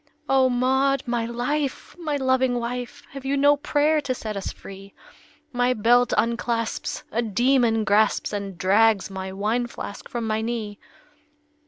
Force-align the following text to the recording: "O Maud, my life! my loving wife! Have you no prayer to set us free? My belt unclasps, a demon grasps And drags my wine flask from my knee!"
"O 0.27 0.49
Maud, 0.49 1.03
my 1.05 1.27
life! 1.27 1.95
my 1.99 2.15
loving 2.17 2.57
wife! 2.59 3.03
Have 3.11 3.23
you 3.23 3.37
no 3.37 3.55
prayer 3.55 4.01
to 4.01 4.15
set 4.15 4.35
us 4.35 4.51
free? 4.51 4.95
My 5.53 5.75
belt 5.75 6.11
unclasps, 6.17 7.03
a 7.11 7.21
demon 7.21 7.83
grasps 7.83 8.33
And 8.33 8.57
drags 8.57 9.11
my 9.11 9.31
wine 9.31 9.67
flask 9.67 10.09
from 10.09 10.25
my 10.25 10.41
knee!" 10.41 10.79